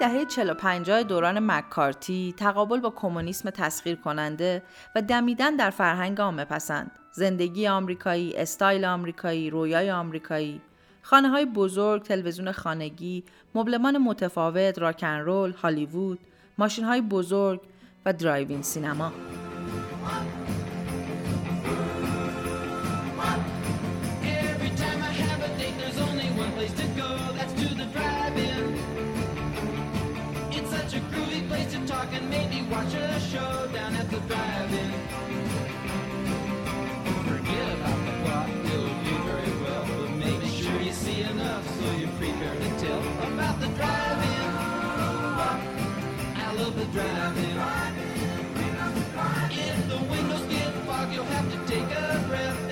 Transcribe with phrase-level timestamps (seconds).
[0.00, 4.62] دهه 45 دوران مکارتی تقابل با کمونیسم تسخیر کننده
[4.96, 10.60] و دمیدن در فرهنگ عامه پسند زندگی آمریکایی، استایل آمریکایی، رویای آمریکایی،
[11.02, 13.24] خانه های بزرگ، تلویزیون خانگی،
[13.54, 16.18] مبلمان متفاوت، راکن رول، هالیوود،
[16.58, 17.60] ماشین های بزرگ
[18.06, 19.12] و درایوین سینما.
[32.50, 34.90] maybe watch a show down at the drive-in.
[37.28, 41.90] Forget about the plot, it'll do very well, but make sure you see enough so
[41.96, 44.50] you're prepared to tell about the drive-in.
[46.36, 47.56] I love the drive-in.
[49.52, 52.69] If the windows get fogged, you'll have to take a breath.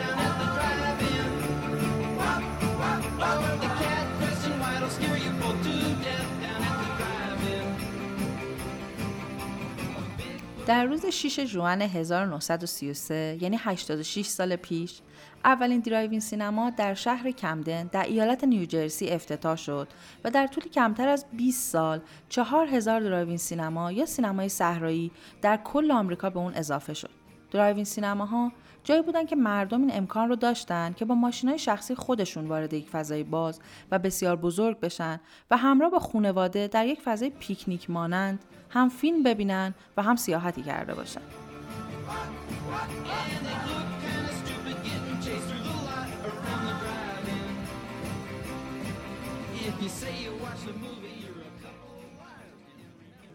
[10.69, 15.01] در روز 6 ژوئن 1933 یعنی 86 سال پیش
[15.45, 19.89] اولین drive-in سینما در شهر کمدن در ایالت نیوجرسی افتتاح شد
[20.25, 25.11] و در طول کمتر از 20 سال 4000 drive-in سینما یا سینمای صحرایی
[25.43, 27.11] در کل آمریکا به اون اضافه شد.
[27.51, 28.53] drive-in سینماها
[28.85, 32.89] جایی بودن که مردم این امکان رو داشتن که با ماشینای شخصی خودشون وارد یک
[32.89, 38.45] فضای باز و بسیار بزرگ بشن و همراه با خونواده در یک فضای پیکنیک مانند
[38.71, 41.21] هم فیلم ببینن و هم سیاحتی کرده باشن.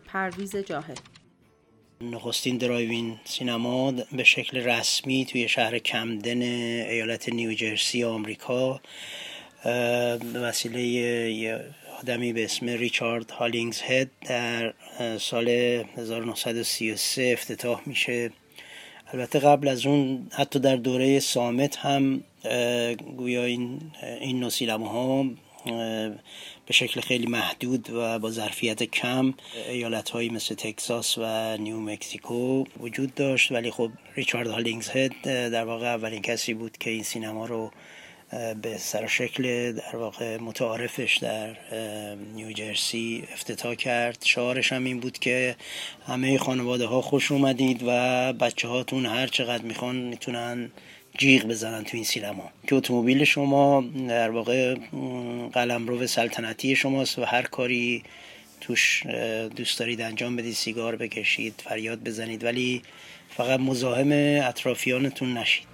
[0.07, 1.12] پرویز جاهد
[2.11, 8.81] نخستین درایوین سینما به شکل رسمی توی شهر کمدن ایالت نیوجرسی آمریکا
[9.63, 11.59] به وسیله یه
[12.01, 14.73] آدمی به اسم ریچارد هالینگزهد در
[15.17, 18.31] سال 1933 افتتاح میشه.
[19.13, 22.23] البته قبل از اون حتی در دوره صامت هم
[23.17, 23.81] گویا این
[24.21, 24.49] این نو
[24.87, 25.25] ها
[26.66, 29.34] به شکل خیلی محدود و با ظرفیت کم
[29.69, 33.51] ایالت هایی مثل تکساس و نیو مکسیکو وجود داشت.
[33.51, 37.72] ولی خب ریچارد هالینگزهد در واقع اولین کسی بود که این سینما رو
[38.62, 41.56] به سر شکل در واقع متعارفش در
[42.35, 44.24] نیوجرسی افتتاح کرد.
[44.25, 45.56] شعارش هم این بود که
[46.07, 50.72] همه خانواده ها خوش اومدید و بچه هاتون هر چقدر می‌خوان می‌تونن
[51.18, 52.51] جیغ بزنن تو این سینما.
[52.68, 54.75] که اتومبیل شما در واقع
[55.53, 58.03] قلمرو سلطنتی شماست و هر کاری
[58.62, 59.06] توش
[59.56, 62.81] دوست دارید انجام بدید سیگار بکشید فریاد بزنید ولی
[63.29, 64.12] فقط مزاحم
[64.44, 65.68] اطرافیانتون نشید.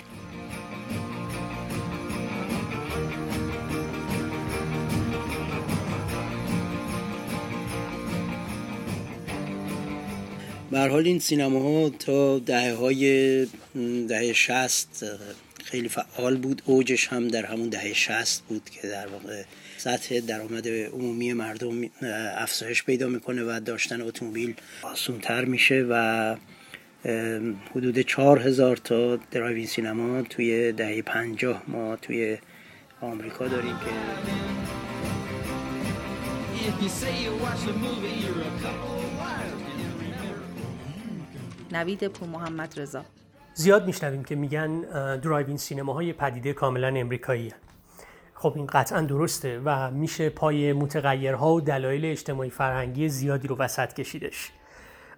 [10.72, 13.46] به حال این سینما تا دهه های
[14.08, 15.06] دهه شست
[15.64, 16.62] خیلی فعال بود.
[16.66, 19.44] اوجش هم در همون دهه شست بود که در واقع
[19.78, 21.82] سطح درآمد عمومی مردم
[22.38, 26.36] افزایش پیدا می‌کنه و داشتن اتومبیل آسونتر میشه و
[27.76, 32.38] حدود چهار هزار تا drive-in سینما توی دهه پنجاه ما توی
[33.02, 33.92] آمریکا داریم که
[41.72, 43.04] نوید پور محمد رضا.
[43.54, 44.82] زیاد میشنویم که میگن
[45.18, 47.54] drive-in سینما های پدیده کاملا امریکایی
[48.34, 53.94] خب این قطعا درسته و میشه پای متغیرها و دلایل اجتماعی فرهنگی زیادی رو وسط
[53.94, 54.52] کشیدش.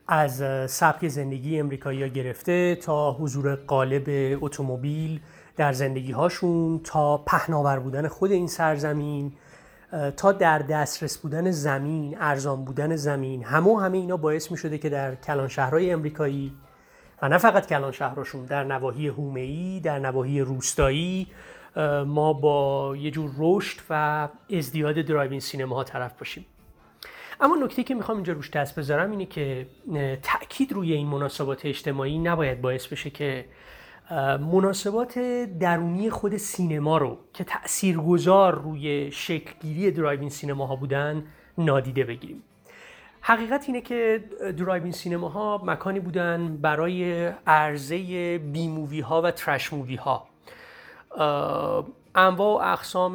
[0.08, 5.20] از سبک زندگی امریکایی گرفته تا حضور قالب اتومبیل
[5.58, 9.34] در زندگی هاشون تا پهناور بودن خود این سرزمین
[10.18, 14.90] تا در دسترس بودن زمین ارزان بودن زمین همه همه اینا باعث می شده که
[14.90, 16.54] در کلان شهرهای امریکایی
[17.22, 21.28] و نه فقط کلان شهرشون در نواحی هومه‌ای در نواحی روستایی
[22.06, 26.46] ما با یه جور رشد و ازدیاد درایوین سینما ها طرف باشیم.
[27.42, 29.68] اما نکته که می‌خوام اینجا روش دست بذارم اینه که
[30.22, 33.46] تاکید روی این مناسبات اجتماعی نباید باعث بشه که
[34.52, 35.20] مناسبات
[35.60, 41.24] درونی خود سینما رو که تاثیرگذار روی شکلگیری drive-in سینما ها بودن
[41.58, 42.44] نادیده بگیریم.
[43.22, 44.24] حقیقت اینه که
[44.58, 50.28] drive-in سینما ها مکانی بودن برای عرضه B movie ها و trash movie ها
[52.16, 53.14] انواع و اقسام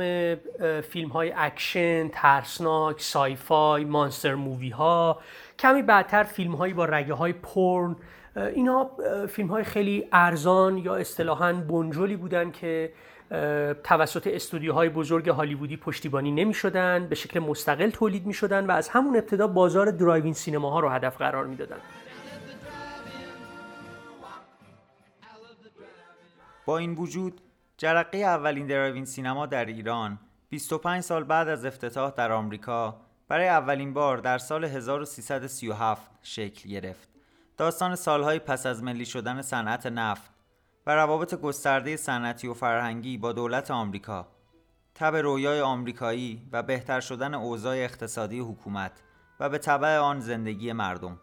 [0.81, 5.21] فیلم های اکشن، ترسناک، sci-fi، monster movie ها
[5.59, 7.97] کمی بعدتر فیلم هایی با رگه های پرن
[8.37, 8.91] اینا
[9.29, 12.93] فیلم های خیلی ارزان یا اصطلاحا بنجلی بودن که
[13.85, 18.89] توسط استودیوهای بزرگ هالیوودی پشتیبانی نمی شدن به شکل مستقل تولید می شدن و از
[18.89, 21.77] همون ابتدا بازار drive-in سینماها رو هدف قرار می دادن.
[26.67, 27.41] با این وجود
[27.79, 30.19] جرقه اولین درایوین سینما در ایران
[30.49, 37.09] 25 سال بعد از افتتاح در آمریکا برای اولین بار در سال 1337 شکل گرفت.
[37.57, 40.31] داستان سالهای پس از ملی شدن صنعت نفت
[40.87, 44.29] و روابط گسترده صنعتی و فرهنگی با دولت آمریکا
[44.95, 48.93] تب رویای آمریکایی و بهتر شدن اوضاع اقتصادی حکومت
[49.41, 51.21] و به طبع آن زندگی مردم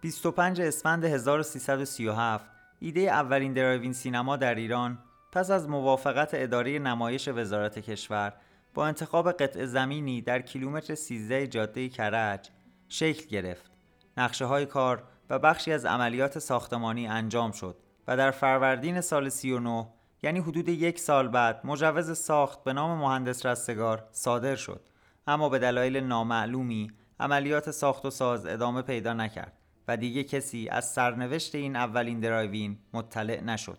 [0.00, 2.50] 25 اسفند 1337
[2.80, 4.98] ایده اولین درایوین سینما در ایران
[5.32, 8.32] پس از موافقت اداره نمایش وزارت کشور
[8.74, 12.48] با انتخاب قطع زمینی در کیلومتر 13 جاده کرج
[12.88, 13.70] شکل گرفت.
[14.16, 17.76] نقشه های کار و بخشی از عملیات ساختمانی انجام شد
[18.08, 19.86] و در فروردین سال 39
[20.22, 24.80] یعنی حدود یک سال بعد مجوز ساخت به نام مهندس رستگار صادر شد
[25.26, 26.90] اما به دلایل نامعلومی
[27.20, 29.52] عملیات ساخت و ساز ادامه پیدا نکرد
[29.88, 33.78] و دیگه کسی از سرنوشت این اولین درایوین مطلع نشد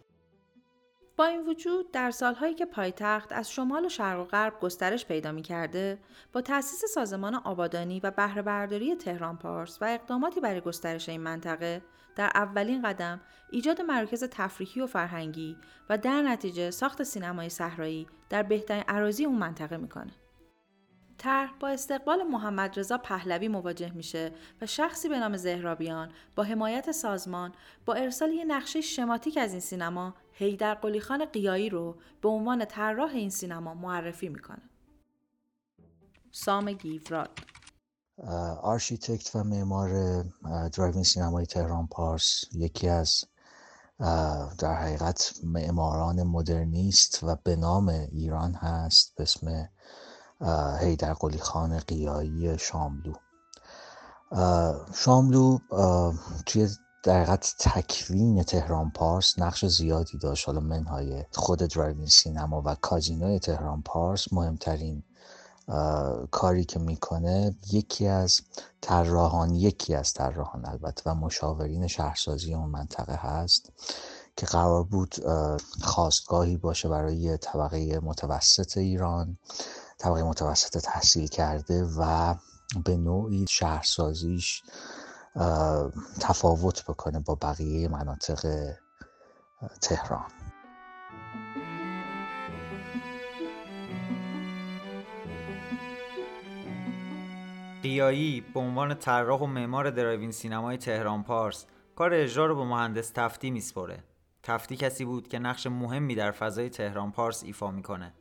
[1.18, 5.32] با این وجود در سالهایی که پایتخت از شمال و شرق و غرب گسترش پیدا
[5.32, 6.00] می کرده
[6.34, 11.82] با تأسیس سازمان آبادانی و بهره برداری تهران پارس و اقداماتی برای گسترش این منطقه
[12.16, 13.22] در اولین قدم
[13.52, 15.58] ایجاد مراکز تفریحی و فرهنگی
[15.90, 20.12] و در نتیجه ساخت سینمای صحرایی در بهترین عراضی اون منطقه می‌کنه.
[21.22, 24.32] طرح با استقبال محمد رضا پهلوی مواجه میشه
[24.62, 27.52] و شخصی به نام زهرابیان با حمایت سازمان
[27.86, 33.12] با ارسال یه نقشه شماتیک از این سینما هیدر قلیخان قیایی رو به عنوان طراح
[33.12, 34.70] این سینما معرفی می‌کنه.
[36.32, 37.30] سام گیوراد
[38.62, 40.24] آرشیتکت و معمار
[40.74, 43.26] درایوین سینمای تهران پارس یکی از
[44.60, 49.70] در حقیقت معماران مدرنیست و به نام ایران هست به اسم
[50.80, 53.14] هیدر قلی خان قیایی شاملو.
[54.96, 55.58] شاملو
[56.46, 56.70] توی
[57.04, 60.48] در تکوین تهران پارس نقش زیادی داشت.
[60.48, 65.04] حالا منهای خود درایوین سینما و کازینوی تهران پارس مهمترین
[66.32, 68.42] کاری که می‌کنه یکی از
[68.82, 73.70] طراحان یکی از طراحان البته و مشاورین شهرسازی اون منطقه هست
[74.36, 75.16] که قرار بود
[75.82, 79.38] خواستگاهی باشه برای طبقه متوسط ایران.
[80.02, 82.36] طبقه متوسط تحصیل کرده و
[82.86, 84.64] به نوعی شهرسازیش
[86.20, 88.72] تفاوت بکنه با بقیه مناطق
[89.82, 90.26] تهران.
[97.84, 101.66] قیایی به عنوان طراح و معمار درایوین سینمای تهران پارس
[101.96, 104.04] کار اجرا رو به مهندس تفتی میسپره.
[104.44, 108.14] تفتی کسی بود که نقش مهمی در فضای تهران پارس ایفا می‌کنه.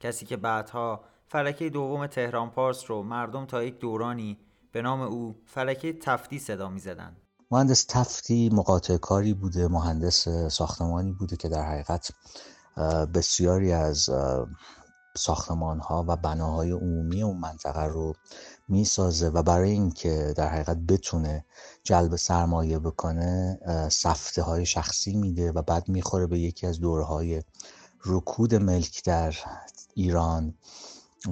[0.00, 4.38] کسی که بعدها فلکه دوم تهران پارس رو مردم تا یک دورانی
[4.72, 7.16] به نام او فلکه تفتی صدا می‌زدند.
[7.50, 12.10] مهندس تفتی مقاطع کاری بوده مهندس ساختمانی بوده که در حقیقت
[13.14, 14.10] بسیاری از
[15.16, 18.14] ساختمان ها و بناهای عمومی اون منطقه رو
[18.68, 21.44] می‌سازه و برای اینکه در حقیقت بتونه
[21.84, 23.58] جلب سرمایه بکنه
[23.92, 27.42] سفته های شخصی میده و بعد می‌خوره به یکی از دوره های
[28.04, 29.34] رکود ملک در
[29.94, 30.54] ایران.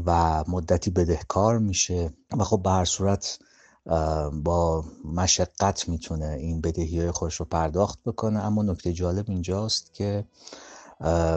[0.07, 3.39] و مدتی بدهکار میشه و خب به هر صورت
[4.33, 8.45] با مشقت می‌تونه این بدهی های خودش رو پرداخت بکنه.
[8.45, 10.25] اما نکته جالب اینجاست که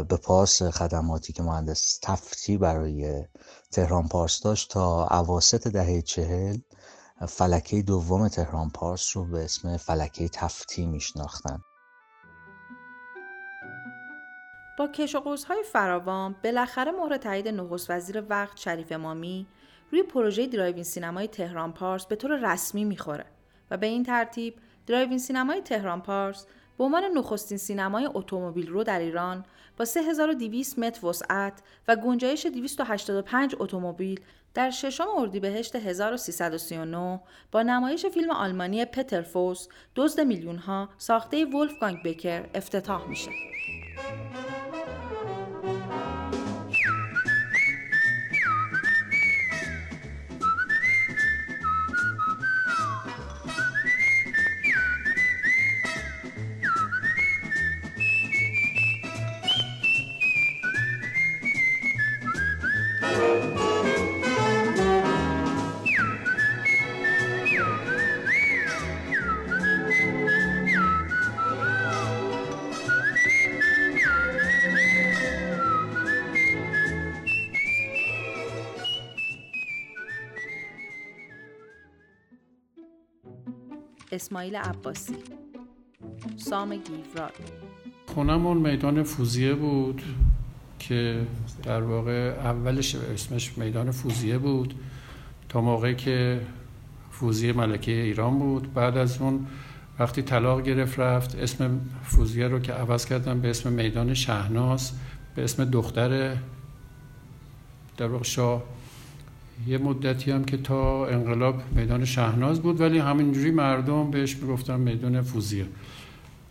[0.09, 3.25] به پاس خدماتی که مهندس تفتی برای
[3.71, 6.57] تهران پارس داشت تا اواسط دهه چهل
[7.27, 11.61] فلکه دوم تهران پارس رو به اسم فلکه تفتی میشناختن.
[14.79, 19.47] با کش و های فراوان بالاخره مهر تایید نخست وزیر وقت شریف امامی
[19.91, 23.25] روی پروژه drive-in سینمای تهران پارس به طور رسمی می‌خوره
[23.71, 24.55] و به این ترتیب
[24.87, 26.45] drive-in سینمای تهران پارس
[26.77, 29.45] به عنوان نخستین سینمای اتومبیل رو در ایران
[29.77, 34.21] با 3200 متر وسعت و گنجایش 285 اتومبیل
[34.53, 37.19] در ششم اردیبهشت 1339
[37.51, 43.31] با نمایش فیلم آلمانی پترفوس دزد میلیون ها ساخته ولفگانگ بکر افتتاح میشه.
[84.11, 85.15] اسماعیل عباسی.
[86.37, 87.33] سام گیفراد
[88.05, 90.01] خونمون میدان فوزیه بود
[90.79, 91.21] که
[91.63, 94.73] در واقع اولش اسمش میدان فوزیه بود
[95.49, 96.41] تا موقعی که
[97.11, 98.73] فوزیه ملکه ایران بود.
[98.73, 99.47] بعد از اون
[99.99, 104.91] وقتی طلاق گرفت رفت اسم فوزیه رو که عوض کردن به اسم میدان شهناز
[105.35, 106.35] به اسم دختر
[107.97, 108.63] در واقع شاه
[109.67, 115.21] یه مدتی هم که تا انقلاب میدان شهناز بود ولی همینجوری مردم بهش می‌گفتن میدان
[115.21, 115.65] فوزیه.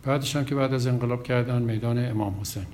[0.03, 2.65] بعدش هم که بعد از انقلاب کردن میدان امام حسین.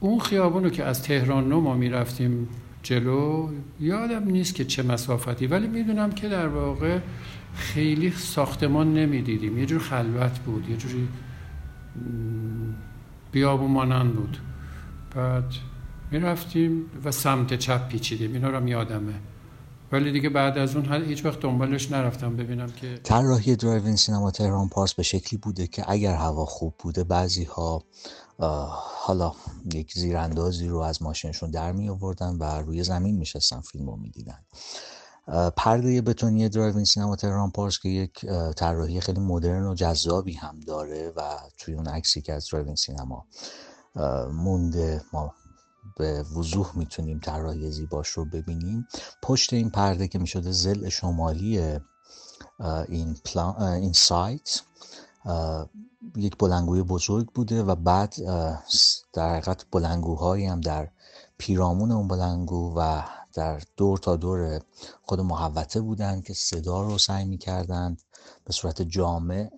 [0.00, 2.48] اون خیابون که از تهران نو ما می‌رفتیم
[2.82, 3.48] جلو
[3.80, 6.98] یادم نیست که چه مسافتی ولی می‌دونم که در واقع
[7.54, 9.58] خیلی ساختمان نمی‌دیدیم.
[9.58, 11.08] یه جور خلوت بود یه جوری
[13.32, 14.38] بیابون مانند بود.
[15.14, 15.44] بعد
[16.10, 18.32] می‌رفتیم و سمت چپ پیچیدیم.
[18.32, 19.14] اینا رو یادمه.
[19.92, 24.68] ولی دیگه بعد از اون هیچ وقت دنبالش نرفتم ببینم که طراحی drive-in سینما تهران
[24.68, 27.84] پارس به شکلی بوده که اگر هوا خوب بوده بعضی ها
[28.78, 29.32] حالا
[29.74, 34.38] یک زیراندازی رو از ماشینشون در می آوردن و روی زمین میشستن فیلم رو می‌دیدن
[35.56, 38.26] پرده بتونی drive-in سینما تهران پارس که یک
[38.56, 41.22] طراحی خیلی مدرن و جذابی هم داره و
[41.58, 43.26] توی اون عکسی که از درایوین سینما
[44.32, 45.34] مونده ما
[45.96, 48.88] به وضوح می‌تونیم طراحی زیباش رو ببینیم.
[49.22, 51.78] پشت این پرده که می‌شده زل شمالی
[52.88, 53.16] این,
[53.58, 54.60] این سایت
[56.16, 58.14] یک بلنگوی بزرگ بوده و بعد
[59.12, 60.88] در حقیقت بلنگوهایی هم در
[61.38, 63.02] پیرامون اون بلنگو و
[63.32, 64.60] در دور تا دور
[65.02, 68.02] خود محوطه بودن که صدا رو سعی می‌کردند
[68.44, 69.50] به صورت جامع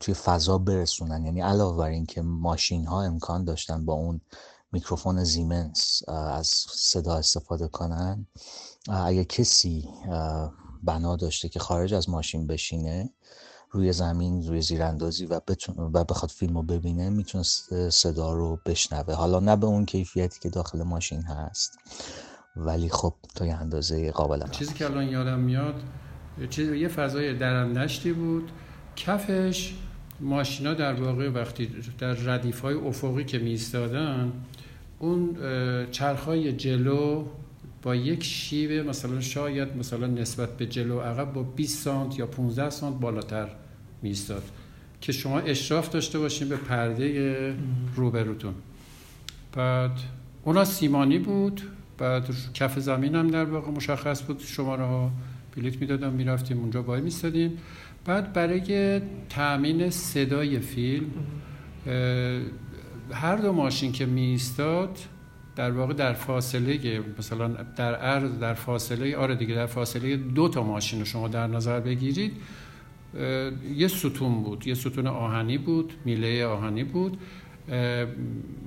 [0.00, 1.24] توی فضا برسونن.
[1.24, 4.20] یعنی علاوه بر اینکه ماشین ها امکان داشتن با اون
[4.74, 8.26] میکروفون زیمنس از صدا استفاده کنن.
[8.88, 9.88] اگه کسی
[10.82, 13.10] بنا داشته که خارج از ماشین بشینه
[13.70, 19.14] روی زمین روی زیراندازی و, بتون و بخواد فیلم رو ببینه می‌تونست صدا رو بشنوه.
[19.14, 21.78] حالا نه به اون کیفیتی که داخل ماشین هست
[22.56, 25.74] ولی خب تا یه اندازه قابل چیزی که الان یادم میاد
[26.50, 28.50] چیز یه فضای درندشتی بود.
[28.96, 29.74] کفش
[30.20, 34.32] ماشینا در واقع وقتی در ردیف های افقی که میستادن
[35.04, 35.36] اون
[35.90, 37.24] چرخهای جلو
[37.82, 42.70] با یک شیوه مثلا شاید مثلا نسبت به جلو عقب با 20 سانت یا 15
[42.70, 43.48] سانت بالاتر
[44.02, 44.42] میستاد
[45.00, 47.54] که شما اشراف داشته باشین به پرده
[47.96, 48.54] روبروتون.
[49.52, 49.90] بعد
[50.44, 51.60] اونا سیمانی بود.
[51.98, 54.40] بعد کف زمین هم در واقع مشخص بود.
[54.40, 55.10] شماره ها
[55.56, 57.58] بلیت می‌دادم می‌رفتیم اونجا وای میستادیم.
[58.04, 61.10] بعد برای تأمین صدای فیلم
[63.12, 64.98] هر دو ماشین که میستاد
[65.56, 70.62] در واقع در فاصله مثلا در عرض در فاصله آره دیگه در فاصله دو تا
[70.62, 72.32] ماشین رو شما در نظر بگیرید
[73.74, 77.18] یه ستون بود یه ستون آهنی بود میله آهنی بود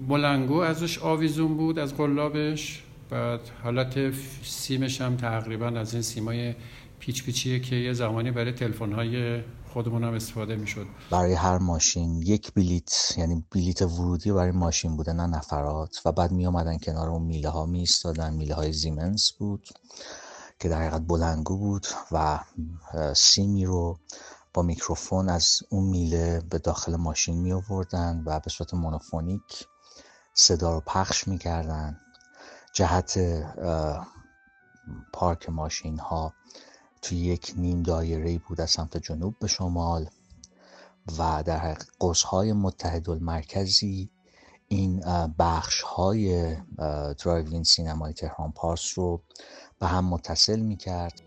[0.08, 4.13] بلنگو ازش آویزون بود از قلابش بعد حالت
[4.44, 6.53] سیمش هم تقریبا از این سیمای
[7.00, 9.39] پیچ پیچیه که یه زمانی برای تلفن های
[9.74, 10.88] خودمون هم استفاده می‌شد.
[11.12, 16.02] برای هر ماشین یک بلیت یعنی بلیت ورودی برای ماشین بوده نه نفرات.
[16.06, 19.70] و بعد می آمدن کنار اون میله ها می ایستادن میله های زیمنس بود
[20.60, 22.40] که در حقیقت بلنگو بود و
[23.14, 24.00] سیمی رو
[24.54, 29.68] با میکروفون از اون میله به داخل ماشین می آوردن و به صورت مونوفونیک
[30.34, 31.98] صدا رو پخش می کردن
[32.74, 33.20] جهت
[35.14, 36.34] پارک ماشین ها
[37.01, 40.10] توی یک نیم دایره بود از سمت جنوب به شمال
[41.18, 41.77] و در
[42.25, 44.10] های متحد المرکزی
[44.68, 45.04] این
[45.39, 46.56] بخش های
[47.24, 49.22] درایوین سینمای تهران پارس رو
[49.80, 51.22] به هم متصل می کرد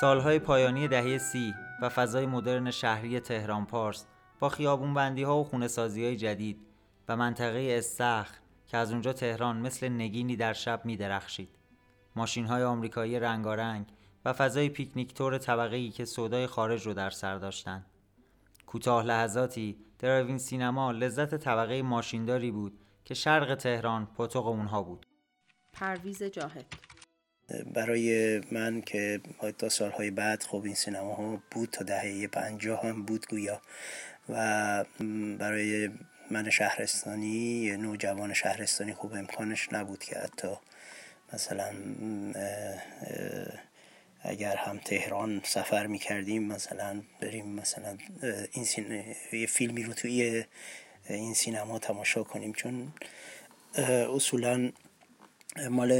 [0.00, 4.06] سالهای پایانی دهه سی و فضای مدرن شهری تهران پارس
[4.42, 6.60] با خیابون بندی ها و خونه سازی های جدید
[7.08, 11.48] و منطقه استخر که از اونجا تهران مثل نگینی در شب می درخشید.
[12.16, 13.86] ماشین های آمریکایی رنگارنگ
[14.24, 17.86] و فضای پیکنیک تور طبقه ای که صدای خارج رو در سر داشتند.
[18.66, 25.06] کوتاه لحظاتی دراوین سینما لذت طبقه ماشینداری بود که شرق تهران پاتوق اونها بود.
[25.72, 26.66] پرویز جاهد
[27.74, 29.20] برای من که
[29.58, 33.62] تا سالهای بعد خب این سینما ها بود تا دهه پنجاه هم بود گویا
[34.28, 34.84] و
[35.38, 35.90] برای
[36.30, 40.48] من شهرستانی نوجوان شهرستانی خوب امکانش نبود که حتی
[41.32, 41.72] مثلا
[44.22, 47.98] اگر هم تهران سفر می کردیم مثلا بریم مثلا
[48.52, 48.66] این
[49.32, 50.44] یه فیلمی رو توی
[51.08, 52.52] این سینما تماشا کنیم.
[52.52, 52.92] چون
[54.14, 54.72] اصولا
[55.70, 55.90] مال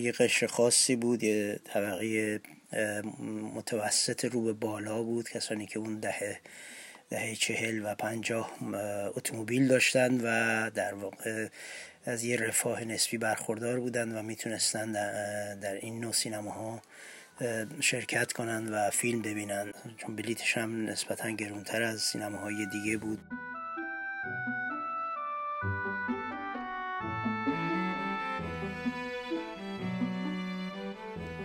[0.00, 2.40] یه قشر خاصی بود یه طبقه
[3.54, 5.28] متوسط رو به بالا بود.
[5.28, 6.40] کسانی که اون دهه
[7.12, 8.50] دهه چهل و پنجاه
[9.16, 11.48] اتومبیل داشتند و در واقع
[12.06, 14.94] از یه رفاه نسبی برخوردار بودند و می‌تونستند
[15.60, 16.82] در این نوع سینماها
[17.80, 23.20] شرکت کنند و فیلم ببینند چون بلیتش هم نسبتا گرونتر از سینماهای دیگه بود.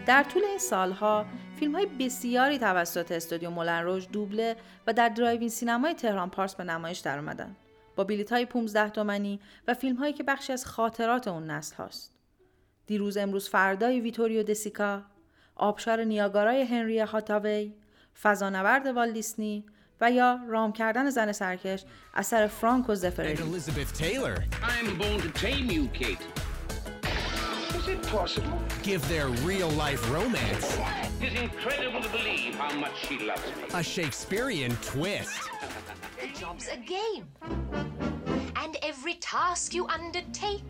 [0.05, 1.25] در طول این سالها
[1.59, 4.55] فیلم های بسیاری توسط استودیو مولن روژ دوبله
[4.87, 7.55] و در drive-in سینمای تهران پارس به نمایش در آمدن
[7.95, 12.11] با بلیت های 15 تومنی و فیلم هایی که بخشی از خاطرات اون نسل هاست.
[12.85, 15.01] دیروز امروز فردای ویتوریو دسیکا،
[15.55, 17.73] آبشار نیاگارای هنری هاتاوی،
[18.21, 19.65] فضانورد والت دیزنی
[20.01, 23.37] و یا رام کردن زن سرکش اثر فرانکو زفیرلی
[27.77, 28.59] Is it possible?
[28.83, 30.67] Give their real life romance.
[31.19, 33.63] It is incredible to believe how much she loves me.
[33.73, 35.49] A Shakespearean twist.
[36.21, 37.25] The job's a game.
[38.55, 40.63] And every task you undertake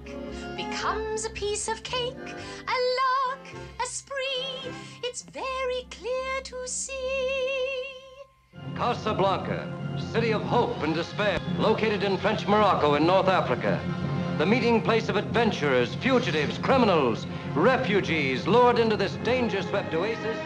[0.56, 3.46] becomes a piece of cake, a lark,
[3.84, 4.72] a spree.
[5.04, 7.84] It's very clear to see.
[8.76, 9.68] Casablanca,
[10.14, 13.82] city of hope and despair, located in French Morocco in North Africa
[14.39, 20.39] The meeting place of adventurers, fugitives, criminals, refugees lured into this danger-swept oasis.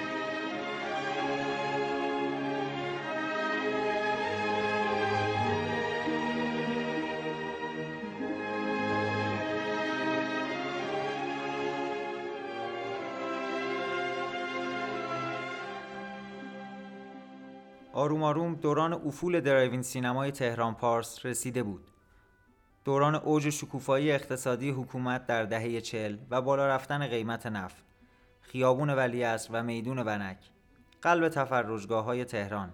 [17.92, 21.90] آروم آروم دوران افول درایوین سینمای تهران پارس رسیده بود.
[22.85, 27.83] دوران اوج شکوفایی اقتصادی حکومت در دهه چل و بالا رفتن قیمت نفت.
[28.41, 30.37] خیابون ولیعصر و میدون ونک.
[31.01, 32.73] قلب تفرجگاه های تهران.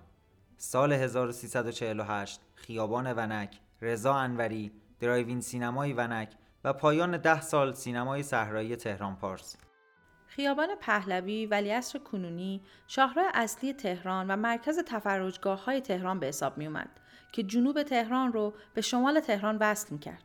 [0.57, 6.29] سال 1348 خیابان ونک، رضا انوری، درایوین سینمای ونک
[6.63, 9.57] و پایان ده سال سینمای صحرایی تهران پارس.
[10.27, 16.67] خیابان پهلوی ولیعصر کنونی شاهراه اصلی تهران و مرکز تفرجگاه های تهران به حساب می
[16.67, 16.89] اومد
[17.31, 20.23] که جنوب تهران رو به شمال تهران وصل می کرد.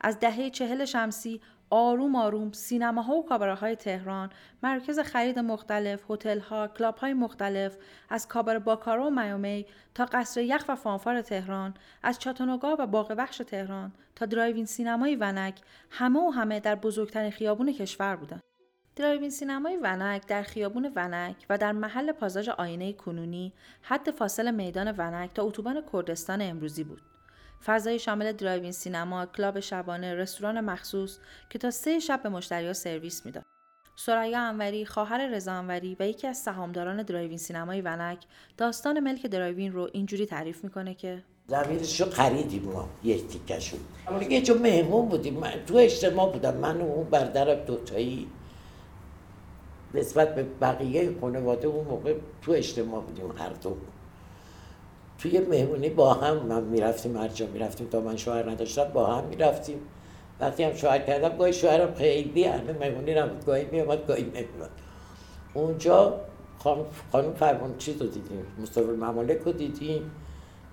[0.00, 4.30] از دهه چهل شمسی آروم آروم سینماها و های تهران
[4.62, 6.68] مرکز خرید مختلف، هتل‌ها،
[7.00, 7.76] های مختلف
[8.10, 13.14] از کاباره باکارا و میامی تا قصر یخ و فانفار تهران، از چاتانوگا و باغ
[13.18, 18.42] وحش تهران تا drive-in سینمای ونک همه و همه در بزرگترین خیابون کشور بودند.
[18.96, 24.94] drive-in سینمای ونک در خیابون ونک و در محل پاساژ آینه کنونی حد فاصل میدان
[24.98, 27.02] ونک تا اتوبان کردستان امروزی بود.
[27.66, 31.18] فضای شامل drive-in سینما، club شبانه، رستوران مخصوص
[31.50, 33.42] که تا سه شب به مشتریان سرویس می‌داد.
[33.96, 38.18] ثریا انوری، خواهر رضا انوری و یکی از سهامداران drive-in سینمای ونک
[38.56, 43.80] داستان ملک drive-in رو اینجوری تعریف می‌کنه که زمینش رو خریدیم ما یک تیکشون
[44.30, 48.28] یه جو مهمون بودیم تو اجتماع بودم من و اون برادرم دوتایی
[49.96, 53.76] نسبت به بقیه خانواده اون موقع تو اجتماع بودیم هر دو.
[55.18, 59.24] توی مهمونی با هم من می‌رفتیم هر جا می‌رفتیم تا من شوهر نداشتم با هم
[59.24, 59.78] می‌رفتیم.
[60.40, 64.70] وقتی هم شوهر کردم گاهی شوهرم خیلی همه مهمونی نبود گاهی میامد گاهی نمیامد
[65.54, 66.20] اونجا
[67.12, 70.10] خانم فرمان چی رو دیدیم مصطفی ممالک رو دیدیم.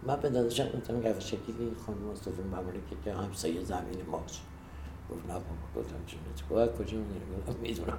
[0.04, 4.42] من به داداشم گفتم گفت شکلی خانم مصطفی ممالک که همسایه زمین ماست.
[5.12, 6.18] گفت نه بابا گفتم چی
[6.80, 6.98] کجا
[7.62, 7.98] می‌دونم.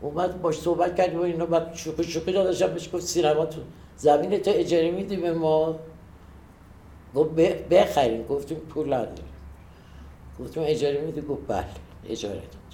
[0.00, 3.60] اومد باش صحبت کردیم و اینا بعد شوخی شوخی داداشم بهش گفت سینما تو
[3.96, 5.78] زمین تو اجاره میدی به ما.
[7.14, 7.34] گفت
[7.70, 8.22] بخریم.
[8.22, 9.24] گفتیم پول نداریم.
[10.40, 11.66] گفتیم اجاره میدی؟ گفت بله
[12.08, 12.64] اجاره داد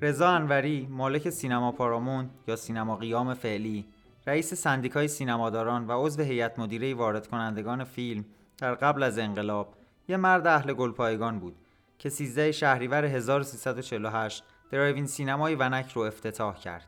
[0.00, 3.84] رضا انوری مالک سینما پارامون یا سینما قیام فعلی
[4.26, 8.24] رئیس سندیکای سینماداران و عضو هیئت مدیره وارد کنندگان فیلم
[8.58, 9.74] در قبل از انقلاب
[10.08, 11.54] یه مرد اهل گلپایگان بود
[11.98, 16.86] که 13 شهریور 1348 drive-in سینمای ونک رو افتتاح کرد.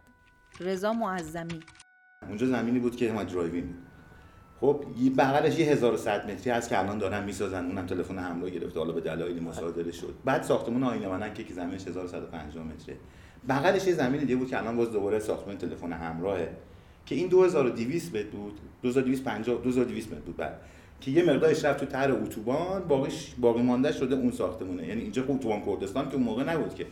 [0.61, 1.61] رضا معظمی.
[2.29, 3.75] اونجا زمینی بود که ما drive-in
[4.61, 4.85] خب
[5.19, 7.67] بغلش یه 1100 متری هست که الان دارن می‌سازن.
[7.67, 8.79] اونم تلفن همراه گرفته.
[8.79, 10.15] حالا به دلایلی مصادره شد.
[10.25, 12.97] بعد ساختمون آینه ونک که زمینش 1150 متره.
[13.49, 16.49] بغلش یه زمین دیگه بود که الان باز دوباره ساختمان تلفن همراهه.
[17.07, 18.61] که این 2200 متر بود.
[18.83, 20.61] 2250 2200 متر بود بعد.
[21.01, 22.83] که یه مقدارش رفت تو تر اتوبان.
[22.89, 24.87] باقیش باقی مانده شده اون ساختمونه.
[24.87, 26.87] یعنی اینجا اتوبان کردستان که اون موقع نبود که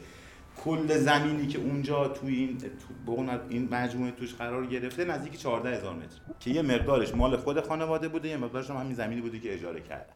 [0.65, 5.95] کل زمینی که اونجا توی این تو این مجموعه توش قرار گرفته نزدیک 14 هزار
[5.95, 6.21] متر.
[6.41, 9.81] که یه مقدارش مال خود خانواده بوده یه مقدارش هم همین زمینی بوده که اجاره
[9.81, 10.15] کردن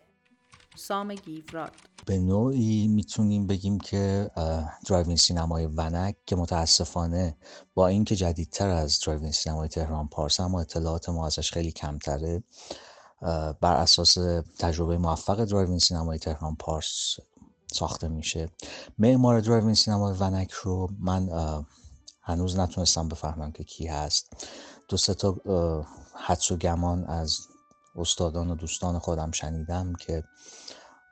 [0.77, 1.73] سام گیوراد
[2.07, 4.31] به نوعی می‌تونیم بگیم که
[4.89, 7.37] درایوین سینمای ونک که متاسفانه
[7.75, 12.43] با اینکه جدیدتر از drive-in سینمای تهران پارس اما اطلاعات ما ازش خیلی کمتره
[13.61, 14.19] بر اساس
[14.59, 17.17] تجربه موفق drive-in سینمای تهران پارس
[17.73, 18.51] ساخته میشه.
[18.99, 21.29] معمار drive-in سینمای ونک رو من
[22.23, 24.47] هنوز نتونستم بفهمم که کی هست.
[24.89, 25.37] دو سه تا
[26.15, 27.39] حدس و گمان از
[27.97, 30.25] استادان و دوستان خودم شنیدم که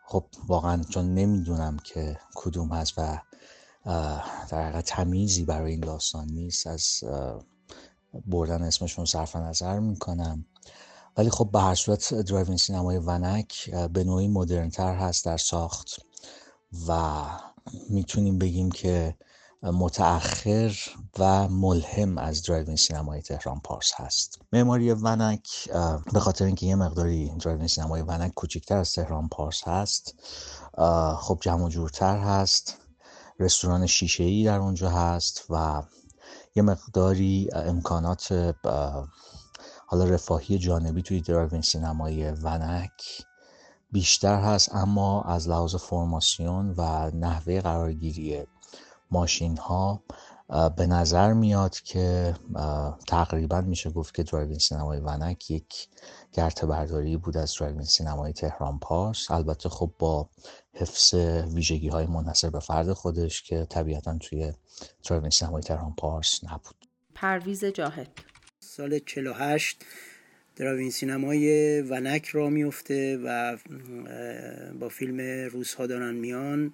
[0.06, 3.18] خب واقعا چون نمی‌دونم که کدوم هست و
[4.48, 7.00] در حقیقت تمیزی برای این داستان نیست از
[8.26, 10.46] بردن اسمشون صرف نظر می‌کنم.
[11.16, 16.05] ولی خب به هر صورت drive-in سینمای ونک به نوعی مدرنتر هست در ساخت.
[16.88, 17.22] و
[17.90, 19.16] می‌تونیم بگیم که
[19.62, 20.78] متأخر
[21.18, 24.38] و ملهم از drive-in سینمای تهران پارس هست.
[24.52, 25.48] معماری ونک
[26.12, 30.14] به خاطر اینکه یه مقداری drive-in سینمای ونک کوچکتر از تهران پارس هست
[31.18, 32.78] خب جمع جورتر هست
[33.40, 35.82] رستوران شیشه ای در اونجا هست و
[36.54, 38.54] یه مقداری امکانات
[39.86, 43.26] حالا رفاهی جانبی توی drive-in سینمای ونک
[43.92, 48.46] بیشتر هست اما از لحاظ فرماسیون و نحوه قرارگیری
[49.10, 50.02] ماشین ها
[50.76, 52.34] به نظر میاد که
[53.06, 55.88] تقریبا میشه گفت که drive-in سینمای ونک یک
[56.32, 59.30] گرته برداری بود از drive-in سینمای تهران پارس.
[59.30, 60.28] البته خب با
[60.74, 61.14] حفظ
[61.54, 64.52] ویژگی های منحصر به فرد خودش که طبیعتا توی
[65.08, 66.76] drive-in سینمای تهران پارس نبود.
[67.14, 68.08] پرویز جاهد.
[68.60, 69.84] سال 48
[70.56, 73.56] drive-in سینمای ونک راه میفته و
[74.80, 76.72] با فیلم روس‌ها دارن میان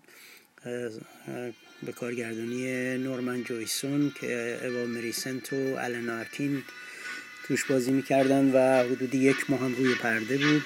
[1.83, 6.62] به کارگردانی نورمن جویسون که اوا مری سنت و الن آرکین
[7.47, 10.62] توش بازی می‌کردن و حدود یک ماه هم روی پرده بود.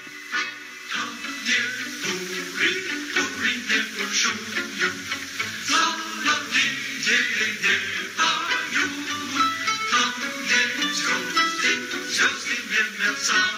[13.27, 13.56] Thank you.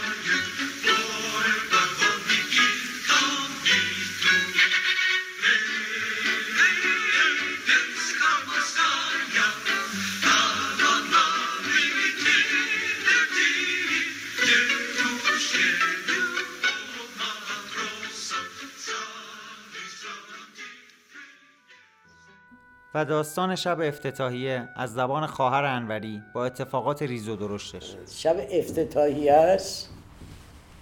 [22.96, 27.96] و داستان شب افتتاحیه از زبان خواهر انوری با اتفاقات ریز و درشتش.
[28.16, 29.86] شب افتتاحیهش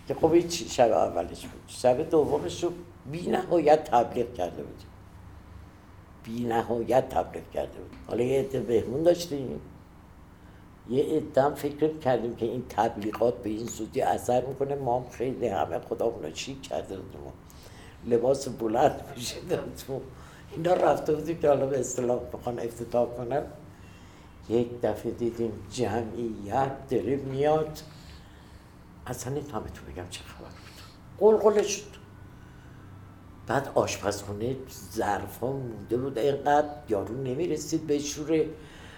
[0.08, 1.62] که خب هیچ شب اولش بود.
[1.67, 2.72] شب دومش رو
[3.12, 4.84] بی نهایت تبلیغ کرده بود
[6.24, 9.62] بی نهایت تبلیغ کرده بود حالا یه عده بهمون داشتیم.
[10.89, 14.76] یه عده فکر کردیم که این تبلیغات به این زودی اثر می‌کنه.
[14.76, 17.20] ما خیلی همه خدا رو چیک کرده بودیم
[18.08, 19.36] لباس بلند میشه
[20.58, 23.43] اینا رفته بودیم که حالا به اصطلاح بخوان افتتاح کنن.
[24.50, 27.80] یک دفعه دیدیم جمعیت داره میاد.
[29.08, 31.41] اصلا نمی‌تونم تو بگم چه خبر بود.
[31.41, 31.84] قلقله شد.
[33.48, 34.56] بعد آشپزخونه
[34.93, 36.17] ظرف ها مونده بود.
[36.17, 38.50] اینقدر یارو نمی‌رسید به شوره.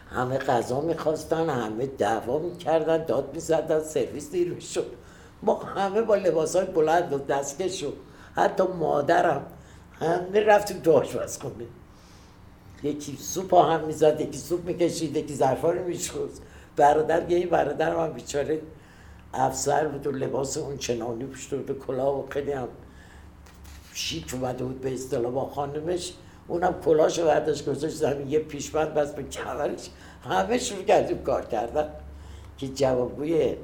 [0.10, 4.92] همه غذا می‌خواستن همه دعوا می‌کردن داد می‌زدن سرویس دیر می‌شد
[5.44, 7.94] ما همه با لباس های بلند و دستکش و
[8.36, 9.46] حتی مادرم
[10.00, 11.02] همه رفتیم تو
[11.42, 11.66] کنه
[12.84, 16.40] یکی سوپ هم می‌زد یکی سوپ می‌کشید یکی ظرفا رو میشوز
[16.76, 18.62] برادر یه برادر هم بیچاره
[19.34, 22.68] افسر بود و لباس اون چنانی پشت بود و کلاه و خیلی هم
[23.94, 26.14] شیک اومده بود به اصطلاح با خانمش.
[26.48, 29.90] اونم کلاهشو برداشت گذاشت زمین یه پیشبند بس به کمرش.
[30.24, 31.90] همه شروع کردیم کار کردن
[32.58, 33.56] که جوابگوی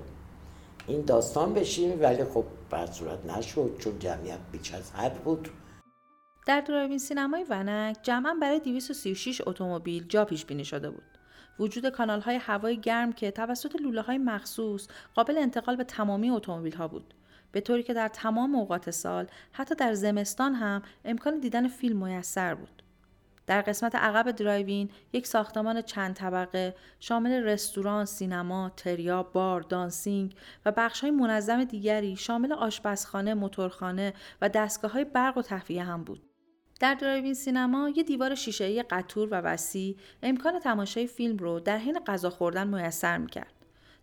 [0.87, 2.01] این داستان بشیم.
[2.01, 5.49] ولی خب به صورت نشد چون جمعیت بیش از حد بود.
[6.45, 11.03] در drive-in سینمای ونک جمعا برای 236 اتومبیل جا پیش بینی شده بود.
[11.59, 16.75] وجود کانال های هوای گرم که توسط لوله های مخصوص قابل انتقال به تمامی اتومبیل
[16.75, 17.13] ها بود.
[17.51, 22.55] به طوری که در تمام اوقات سال حتی در زمستان هم امکان دیدن فیلم میسر
[22.55, 22.83] بود.
[23.47, 30.71] در قسمت عقب drive-in یک ساختمان چند طبقه شامل رستوران، سینما، تریا، بار، دانسینگ و
[30.71, 36.34] بخش های منظم دیگری شامل آشپزخانه، موتورخانه و دستگاه های برق و تهویه هم بود.
[36.85, 41.99] در drive-in سینما یه دیوار شیشه‌ای قطور و وسیع امکان تماشای فیلم رو در حین
[41.99, 43.53] غذا خوردن میسر می‌کرد.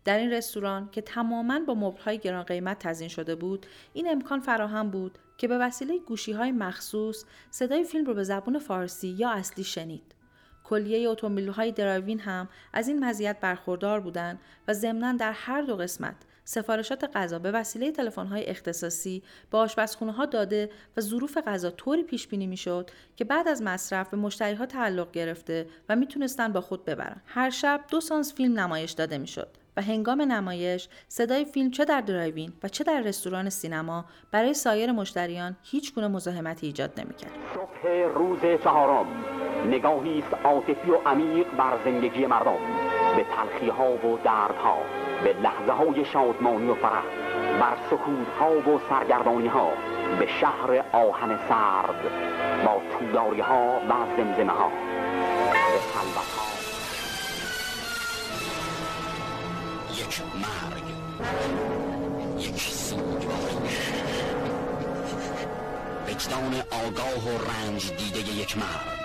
[0.05, 4.89] در این رستوران که تماما با مبلهای گران قیمت تزیین شده بود این امکان فراهم
[4.89, 9.63] بود که به وسیله گوشی های مخصوص صدای فیلم رو به زبون فارسی یا اصلی
[9.63, 10.15] شنید
[10.63, 16.15] کلیه اتومبیل‌های drive-in هم از این مزیت برخوردار بودند و ضمناً در هر دو قسمت
[16.45, 22.47] سفارشات غذا به وسیله تلفن‌های اختصاصی به آشپزخونه داده و ظروف غذا طوری پیش بینی
[22.47, 27.21] می‌شد که بعد از مصرف به مشتریها تعلق گرفته و می‌تونستن با خود ببرن.
[27.25, 32.01] هر شب دو سانس فیلم نمایش داده می‌شد و هنگام نمایش صدای فیلم چه در
[32.01, 37.31] درایوین و چه در رستوران سینما برای سایر مشتریان هیچ گونه مزاحمتی ایجاد نمی‌کرد.
[37.53, 39.07] صبح روز چهارم
[39.67, 42.57] نگاهی است عاطفی و عمیق بر زندگی مردم
[43.15, 44.77] به تلخی ها و دردها
[45.23, 47.03] به لحظه های شادمانی و فرح
[47.59, 49.69] بر سکوت ها و سرگردانی ها
[50.19, 52.01] به شهر آهن سرد
[52.65, 54.69] با توداری ها و زمزمه ها
[55.51, 56.53] به خلوت ها
[59.93, 60.83] یک مرگ
[62.39, 62.73] یک
[66.07, 68.99] وجدان آگاه و رنج دیده یک مرد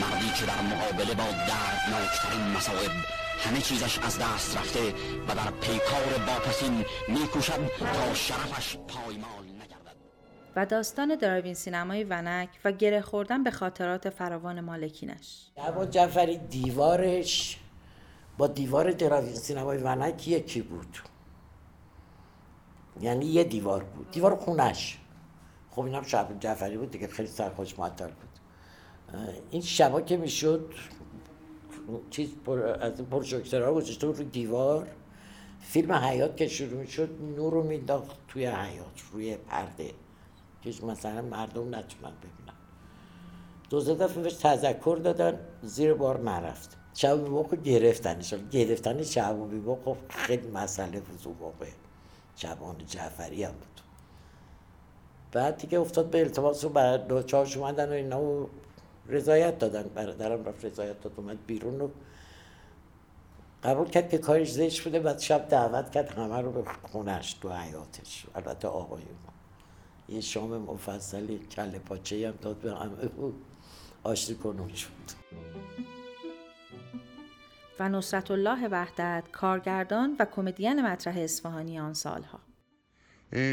[0.00, 4.94] مردی که در مقابله با دردناکترین مسائب همه چیزش از دست رفته
[5.28, 9.96] و در پیکار واپسین میکوشد تا شرفش پایمال نگردد.
[10.56, 15.50] و داستان دراوین سینمای ونک و گره خوردن به خاطرات فراوان مالکینش.
[15.56, 17.58] جواد جعفری دیوارش
[18.38, 20.98] با دیوار دراوین سینمای ونک یکی بود.
[23.00, 24.10] یعنی یه دیوار بود.
[24.10, 24.98] دیوار خونش.
[25.70, 28.38] خب اینم شب جعفری بود دیگه خیلی سرخوش معطل بود.
[29.50, 30.74] این شبا که می‌شد
[32.10, 34.88] چیز پر از این پروژکتورها گذاشته رو دیوار.
[35.60, 39.90] فیلم حیات که شروع می‌شد نور رو مینداخت توی حیات روی پرده.
[40.62, 42.58] که مثلا مردم نتونن ببینن.
[43.70, 48.34] دو دفعه بهش تذکر دادن زیر بار نرفت شب موقع گرفتنش.
[48.50, 51.66] گرفتن شب و خب خیلی مسئله بود موقع
[52.36, 53.80] شبان جعفری هم بود.
[55.32, 58.46] بعد دیگه افتاد به التماس رو دو چهارش اومدن و اینا
[59.08, 61.90] رضایت دادن برادرم رفت رضایت داد اومد بیرون رو
[63.64, 67.52] قبول کرد که کارش زشت بوده بعد شب دعوت کرد همه رو به خونش تو
[67.52, 68.26] حیاتش.
[68.34, 69.16] البته آقایون
[70.08, 73.44] یه شام مفصلی کله پاچه هم داد به همه بود
[74.02, 74.88] آشتی کنون شد.
[77.80, 82.38] و نصرت الله وحدت کارگردان و کمدین مطرح اصفهانی آن سالها.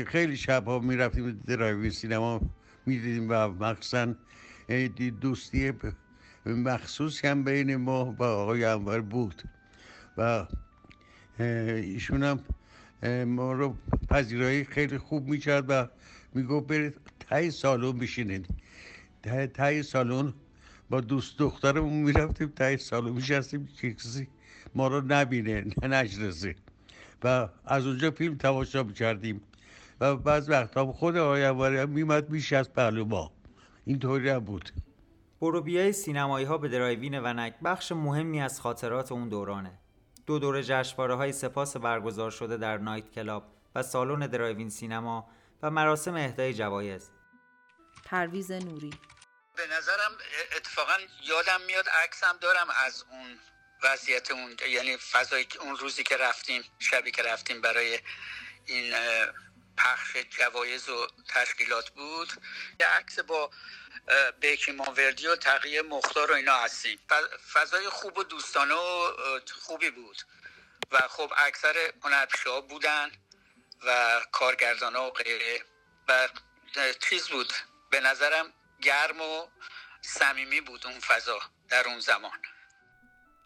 [0.07, 2.41] خیلی شبها می‌رفتیم درایوی سینما
[2.85, 4.13] می‌دیدیم و مخصوصا
[5.21, 5.73] دوستی
[6.45, 9.43] مخصوص هم بین ما و آقای انور بود.
[10.17, 10.45] و
[11.39, 12.39] ایشون هم
[13.25, 13.77] ما رو
[14.09, 15.87] پذیرایی خیلی خوب می‌کرد و
[16.33, 18.47] میگو برید تای سالون بشینید
[19.53, 20.33] ته سالون
[20.89, 24.27] با دوست دخترمون می‌رفتیم ته سالون میشستیم که کسی
[24.75, 26.55] ما رو نبینه نشناسه.
[27.23, 29.41] و از اونجا فیلم تماشا می‌کردیم.
[29.99, 33.31] و بعض وقتا خود آقای انوری هم میومد میشست پهلو ما
[33.89, 34.71] اینطوری هم بود
[35.41, 39.79] بروبیای سینمایی ها به drive-in ونک بخش مهمی از خاطرات اون دورانه.
[40.25, 43.43] دو دور جشنواره های سپاس برگزار شده در night club
[43.75, 45.29] و سالن drive-in سینما
[45.63, 47.11] و مراسم اهدای جوایز.
[48.05, 48.89] پرویز نوری.
[49.55, 50.11] به نظرم
[50.57, 53.39] اتفاقا یادم میاد عکسم دارم از اون
[53.83, 57.99] وضعیت اون یعنی فضای اون روزی که رفتیم شبی که رفتیم برای
[58.65, 58.93] این
[59.79, 62.33] پخش جوایز و تشکیلات بود
[62.79, 63.51] یه عکس با
[64.39, 66.99] بیکی ماوردی و تقیه مختار و اینا هستیم.
[67.53, 69.11] فضای خوب و دوستانه و
[69.61, 70.17] خوبی بود.
[70.91, 73.11] و خب اکثر هنرپیشه ها بودن
[73.85, 75.65] و کارگردان ها و غیره.
[76.07, 76.29] و
[77.09, 77.53] چیز بود.
[77.89, 79.47] به نظرم گرم و
[80.01, 82.39] صمیمی بود اون فضا در اون زمان.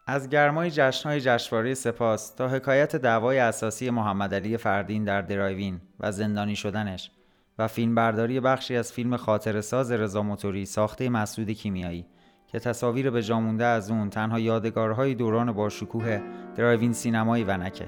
[0.08, 6.12] از گرمای جشنهای جشنواره سپاس تا حکایت دعوای اساسی محمد علی فردین در درایوین و
[6.12, 7.12] زندانی شدنش
[7.60, 12.06] و فیلمبرداری بخشی از فیلم خاطر ساز رضا موتوری ساخته مسعود کیمیایی
[12.48, 16.22] که تصاویر به جامونده از اون تنها یادگارهای دوران با شکوه
[16.56, 17.88] درایوین سینمایی ونکه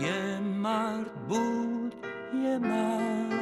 [0.00, 1.94] یه مرد بود
[2.44, 3.32] یه مرد.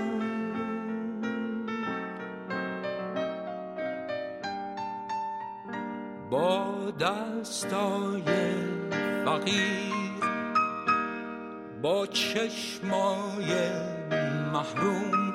[6.31, 8.25] با دستای
[9.25, 10.21] فقیر
[11.83, 13.71] با چشمای
[14.53, 15.35] محروم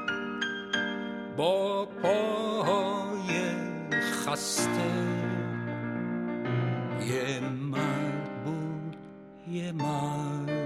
[1.38, 3.50] با پاهای
[4.26, 5.35] خسته.
[7.06, 8.98] یه مرد بود
[9.48, 10.66] یه مرد.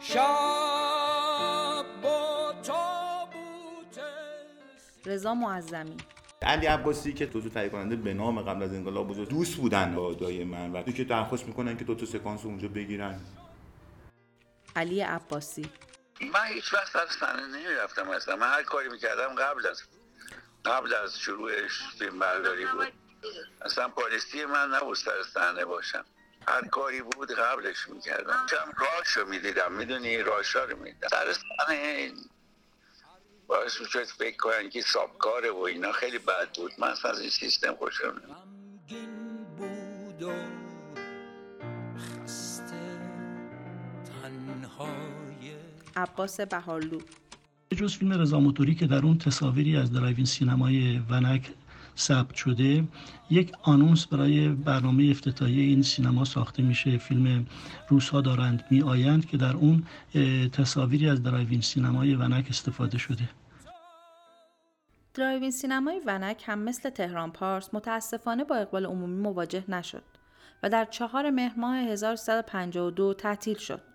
[0.00, 2.22] شب با
[5.06, 5.96] رضا معظمی.
[6.42, 10.12] علی عباسی که دو تهیه کننده به نام قبل از انقلاب بود دوست بودن با
[10.12, 10.72] دای من.
[10.72, 13.20] و که درخواست می‌کنن که دو تا سکانس اونجا بگیرن.
[14.76, 15.70] علی عباسی.
[16.20, 18.36] من هیچ وقت از صحنه نمی‌رفتم اصلا.
[18.36, 19.82] من هر کاری می‌کردم قبل از
[20.64, 22.92] قبل از شروعش فیلم برداری بود.
[23.62, 26.04] اصلا پالیسی من نبود سر صحنه باشم.
[26.48, 28.46] هر کاری بود قبلش می‌کردم.
[28.50, 29.72] چم راشو می‌دیدم.
[29.72, 31.08] می‌دونی راشا رو می‌دیدم.
[31.08, 32.12] سر صحنه
[33.46, 36.72] باعث شد فکر کنن که سابکاره و اینا خیلی بد بود.
[36.78, 38.42] من اصلا از این سیستم خوشم نمیاد.
[39.56, 40.32] بود و
[41.98, 43.00] خسته
[44.22, 45.56] تنهای
[45.96, 47.31] عباس بهارلو به
[47.74, 51.52] جز فیلم رضا موتوری که در اون تصاویری از drive-in سینمای ونک
[51.96, 52.84] ثبت شده
[53.30, 56.98] یک آنونس برای برنامه افتتاحیه این سینما ساخته میشه.
[56.98, 57.46] فیلم
[57.88, 59.84] روزها دارند می آیند که در اون
[60.52, 63.28] تصاویری از drive-in سینمای ونک استفاده شده.
[65.14, 70.02] drive-in سینمای ونک هم مثل تهران پارس متاسفانه با اقبال عمومی مواجه نشد
[70.62, 73.91] و در چهار مهر ماه 1352 تعطیل شد.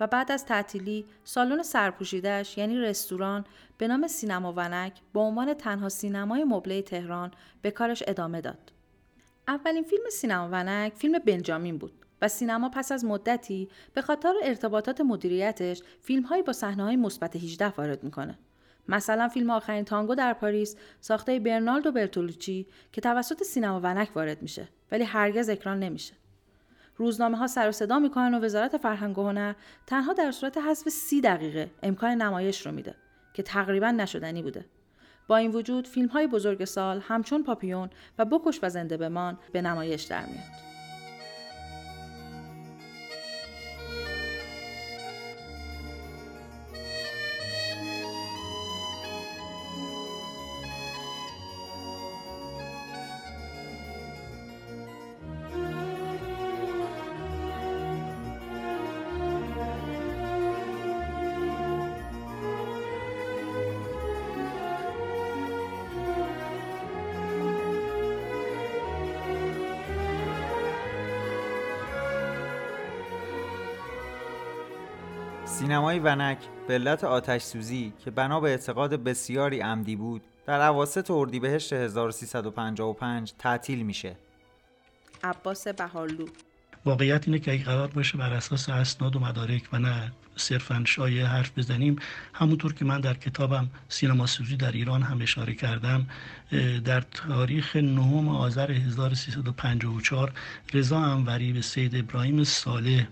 [0.00, 3.44] و بعد از تعطیلی سالن سرپوشیدهش یعنی رستوران
[3.78, 7.30] به نام سینما ونک به عنوان تنها سینمای مبله تهران
[7.62, 8.72] به کارش ادامه داد.
[9.48, 15.00] اولین فیلم سینما ونک فیلم بنجامین بود و سینما پس از مدتی به خاطر ارتباطات
[15.00, 18.38] مدیریتش فیلمهایی با صحنه‌های مثبت 18 وارد می‌کنه.
[18.88, 24.68] مثلا فیلم آخرین تانگو در پاریس ساخته برنالدو برتولوچی که توسط سینما ونک وارد میشه
[24.92, 26.14] ولی هرگز اکران نمیشه.
[26.98, 29.54] روزنامه ها سر و صدا می‌کنن و وزارت فرهنگ و هنر
[29.86, 32.94] تنها در صورت حذف سی دقیقه امکان نمایش رو میده
[33.34, 34.64] که تقریبا نشدنی بوده.
[35.28, 39.62] با این وجود فیلم های بزرگ سال همچون پاپیون و بکش و زنده بمان به
[39.62, 40.67] نمایش در میاد.
[75.98, 81.72] ونک به علت آتش سوزی که بنا به اعتقاد بسیاری عمدی بود در عواسط اردیبهشت
[81.72, 84.16] 1355 تعطیل میشه.
[85.24, 86.26] عباس بهارلو.
[86.84, 91.26] واقعیت اینه که اگه قرار باشه بر اساس اسناد و مدارک و نه صرفا شایع
[91.26, 91.96] حرف بزنیم.
[92.34, 96.06] همونطور که من در کتابم سینما سوزی در ایران هم اشاره کردم
[96.84, 100.32] در تاریخ نهم آذر 1354
[100.74, 103.06] رضا انوری به سید ابراهیم صالح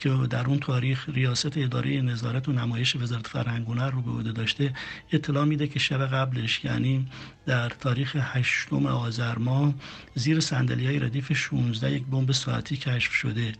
[0.00, 4.32] که در اون تاریخ ریاست اداره نظارت و نمایش وزارت فرهنگ هنر رو به عهده
[4.32, 4.74] داشته
[5.12, 7.06] اطلاع میده که شب قبلش یعنی
[7.46, 9.74] در تاریخ هشتم آذر ماه
[10.14, 13.52] زیر صندلی های ردیف 16 یک بمب ساعتی کشف شده.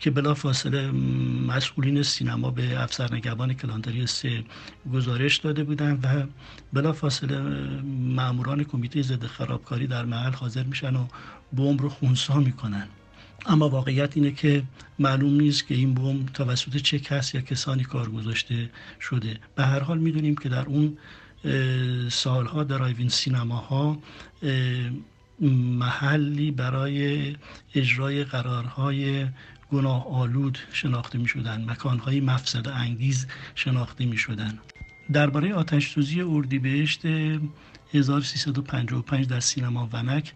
[0.00, 0.90] که بلا فاصله
[1.46, 4.44] مسئولین سینما به افسرنگبان کلانتری سه
[4.92, 6.26] گزارش داده بودند و
[6.72, 7.40] بلا فاصله
[7.82, 11.06] ماموران کمیته ضد خرابکاری در محل حاضر میشن و
[11.52, 12.86] بمب رو خونسا می‌کنن.
[13.46, 14.62] اما واقعیت اینه که
[14.98, 19.38] معلوم نیست که این بمب توسط چه کس یا کسانی کار گذاشته شده.
[19.54, 20.96] به هر حال می‌دونیم که در اون
[22.08, 23.98] سالها درایوین سینماها
[24.42, 24.90] اه،
[25.40, 27.36] محلی برای
[27.74, 29.26] اجرای قرارهای
[29.74, 34.58] گناه آلود شناخته می شدن مکانهای مفسد انگیز شناخته می شدن
[35.12, 37.02] درباره آتش سوزی اردیبهشت
[37.94, 40.32] 1355 در سینما ونک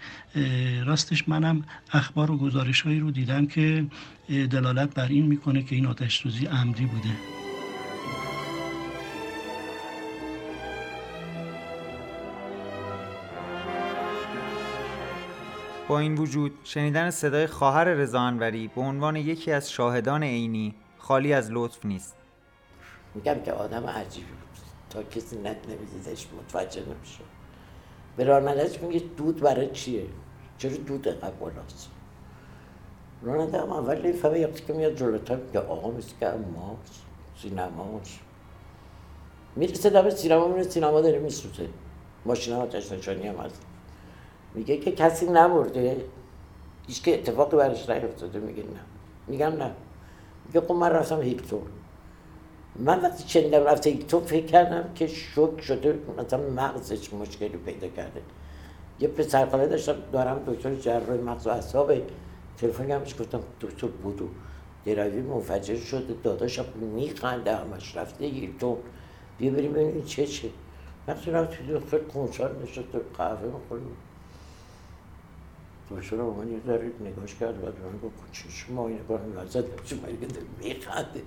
[0.84, 3.86] راستش منم اخبار و گزارش هایی رو دیدم که
[4.28, 7.47] دلالت بر این می‌کنه که این آتش سوزی عمدی بوده.
[15.88, 21.32] با این وجود شنیدن صدای خواهر رضا انوری به عنوان یکی از شاهدان عینی خالی
[21.32, 22.16] از لطف نیست.
[23.14, 24.38] میگم که آدم عجیبی بود.
[24.90, 27.20] تا کسی نت نمیدیدش متوجه نمیشه
[28.16, 30.06] به رانندهش میگه دود برای چیه؟
[30.58, 31.90] چرا دود اینقدر بالاست؟
[33.22, 37.02] راننده هم اول نمی‌فهمه وقتی که میاد جلوتر میگه آقا مثل که ماست
[37.42, 38.20] سینماست
[39.56, 41.68] می‌رسه دم سینما میره سینما داره میسوزه.
[42.24, 43.62] ماشین آتش نشانی هم هست.
[44.54, 46.04] میگه که کسی نمرده
[46.86, 48.38] هیچ که اتفاقی برش نیفتاده.
[48.38, 48.80] میگه نه.
[49.26, 49.70] میگم نه.
[50.46, 51.62] میگه خب من رفتم هیلتون
[52.76, 58.22] من وقتی شنیدم رفته هیلتون فکر کردم که شوک شده مثلا مغزش مشکلی پیدا کرده.
[59.00, 61.92] یه پسرخاله داشتم دارم دکتر جراح مغز و اعصاب
[62.56, 64.28] تلفن همش گفتم دکتر بودو.
[64.84, 66.14] درایوی منفجر شده.
[66.22, 68.76] داداشم میخنده همش رفته هیلتون
[69.38, 70.48] بیا بریم ببینیم چه چه.
[71.08, 72.88] وقتی رفت تو خیلی کنسال نشست
[73.18, 73.96] قهوه می‌خوریم.
[75.90, 80.26] دکتر آمانی یه ذره نگاش کرد بعد من گفت چشم آینه کنم وسط چشم آینه
[80.26, 81.22] داره میخنده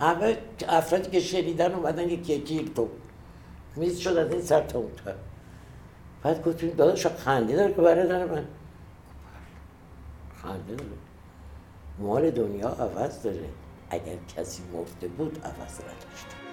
[0.00, 0.38] همه
[0.68, 2.88] افرادی که شنیدن اومدن یک یکی تو.
[3.76, 5.12] میز شد از این سر تا اون تا
[6.22, 8.44] بعد گفتیم داداش خنده داره که برادر من.
[10.42, 10.90] خنده داره.
[11.98, 13.48] مال دنیا عوض داره.
[13.90, 16.43] اگر کسی مرده بود عوض نداشت.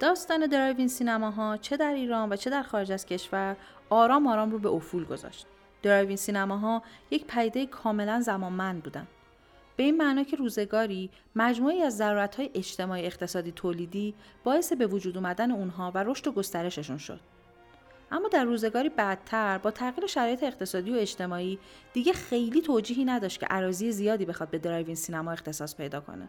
[0.00, 3.56] داستان drive-in سینماها چه در ایران و چه در خارج از کشور
[3.90, 5.46] آرام آرام رو به افول گذاشت.
[5.82, 9.08] drive-in سینماها یک پدیده کاملا زمانمند بودند.
[9.76, 15.50] به این معنا که روزگاری مجموعه‌ای از ضرورت‌های اجتماعی اقتصادی تولیدی باعث به وجود اومدن
[15.50, 17.20] اونها و رشد و گسترششون شد.
[18.10, 21.58] اما در روزگاری بعدتر با تغییر شرایط اقتصادی و اجتماعی
[21.92, 26.28] دیگه خیلی توجیهی نداشت که اراضی زیادی بخواد به drive-in سینما اختصاص پیدا کنه.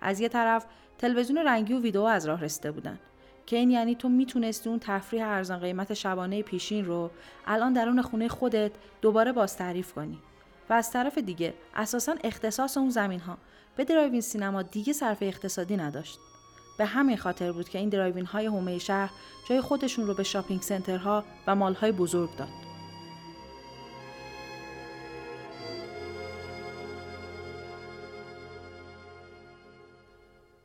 [0.00, 0.66] از یه طرف
[0.98, 2.98] تلویزیون رنگی و ویدیو از راه رسیده بودن.
[3.46, 7.10] که این یعنی تو می‌تونستی اون تفریح ارزان قیمت شبانه پیشین رو
[7.46, 10.18] الان درون خونه خودت دوباره باز تعریف کنی.
[10.70, 13.38] و از طرف دیگه اساسا اختصاص اون زمین ها
[13.76, 16.18] به drive-in سینما دیگه صرف اقتصادی نداشت.
[16.78, 19.10] به همین خاطر بود که این drive-in های حومه شهر
[19.48, 22.69] جای خودشون رو به shopping center ها و mall های بزرگ داد.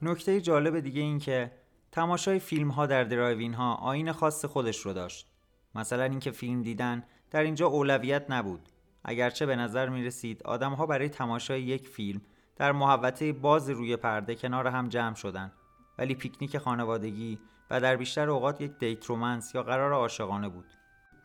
[0.07, 1.51] نکته جالب دیگه این که
[1.91, 5.27] تماشای فیلم ها در drive-in ها آیین خاص خودش رو داشت.
[5.75, 8.69] مثلا اینکه فیلم دیدن در اینجا اولویت نبود.
[9.03, 12.21] اگرچه به نظر می رسید آدم ها برای تماشای یک فیلم
[12.55, 15.51] در محوطه باز روی پرده کنار هم جمع شدن
[15.97, 17.39] ولی پیکنیک خانوادگی
[17.71, 20.65] و در بیشتر اوقات یک date romance یا قرار عاشقانه بود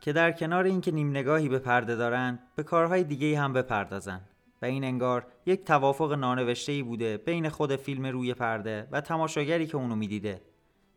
[0.00, 4.29] که در کنار اینکه نیم نگاهی به پرده دارند به کارهای دیگه هم بپردازند
[4.62, 9.76] و این انگار یک توافق نانوشته بوده بین خود فیلم روی پرده و تماشاگری که
[9.76, 10.42] اونو می‌دیده.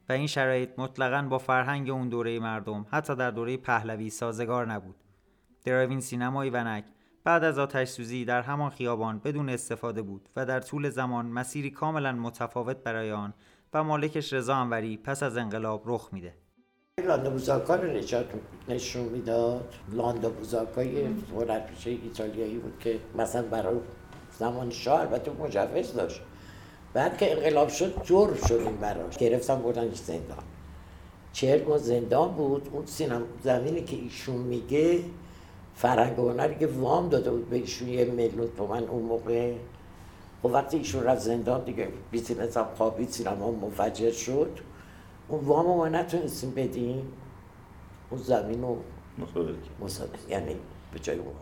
[0.10, 4.96] و این شرایط مطلقا با فرهنگ اون دوره مردم حتی در دوره پهلوی سازگار نبود.
[5.66, 6.86] درایوین سینمای ونک
[7.24, 11.70] بعد از آتش سوزی در همان خیابان بدون استفاده بود و در طول زمان مسیری
[11.70, 13.34] کاملا متفاوت برای آن
[13.74, 16.43] و مالکش رضا انوری پس از انقلاب رخ میده.
[17.02, 17.92] لاندو بوزاکا رو
[18.70, 19.74] نشون می‌داد.
[19.92, 23.76] لاندو بوزاکا یه هنرپیشه ایتالیایی بود که مثلا برای
[24.40, 26.22] زمان شاه البته مجوز داشت.
[26.94, 29.18] بعد که انقلاب شد جور شدیم براش.
[29.18, 30.44] گرفتم بردنش زندان.
[31.34, 32.70] چهل ماه زندان بود.
[32.72, 35.00] اون سینم زمینی که ایشون میگه
[35.76, 39.52] فرنگ و هنری که وام داده بود به ایشون یه میلیون تومن اون موقع.
[39.52, 39.56] و
[40.44, 44.60] خب وقتی ایشون رفت زندان دیگه بیزینس هم خوابید سینما منفجر شد.
[45.28, 47.14] اون وام ما نتونستیم بدیم
[48.10, 48.84] اون زمین رو
[49.80, 50.56] مصادره یعنی
[50.94, 51.34] به جای اون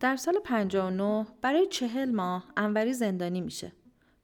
[0.00, 3.72] در سال 59 برای چهل ماه انوری زندانی میشه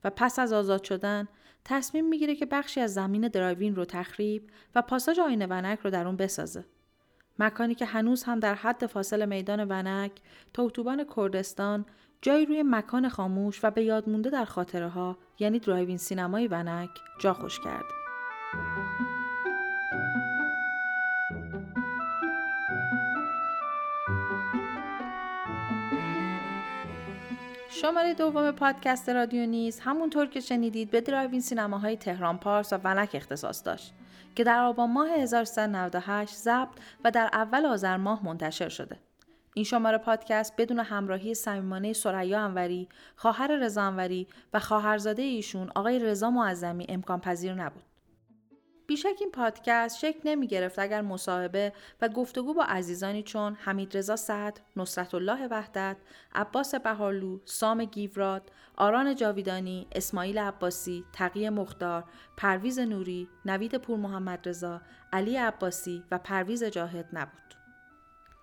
[0.04, 1.28] و پس از آزاد شدن
[1.64, 6.06] تصمیم می‌گیره که بخشی از زمین درایوین رو تخریب و پاساژ آینه ونک رو در
[6.06, 6.64] اون بسازه.
[7.38, 10.12] مکانی که هنوز هم در حد فاصل میدان ونک
[10.52, 11.86] تا اتوبان کردستان
[12.26, 16.90] جایی روی مکان خاموش و به یاد مونده در خاطره ها یعنی drive-in سینمای ونک
[17.18, 17.84] جا خوش کرد.
[27.68, 33.10] شماره دوم پادکست رادیو نیز همونطور که شنیدید به drive-in سینماهای تهران پارس و ونک
[33.14, 33.94] اختصاص داشت
[34.34, 38.98] که در آبان ماه 1398 ضبط و در اول آذر ماه منتشر شده.
[39.56, 45.98] این شماره پادکست بدون همراهی صمیمانه سریا انوری، خواهر رضا انوری و خواهرزاده ایشون آقای
[45.98, 47.82] رضا معظمی امکان پذیر نبود.
[48.86, 54.16] بیشک این پادکست شکل نمی گرفت اگر مصاحبه و گفتگو با عزیزانی چون حمید رضا
[54.16, 55.96] سعد، نصرت الله وحدت،
[56.34, 62.04] عباس بهارلو، سام گیوراد، آران جاویدانی، اسماعیل عباسی، تقی مختار،
[62.36, 64.80] پرویز نوری، نوید پور محمد رضا،
[65.12, 67.45] علی عباسی و پرویز جاهد نبود.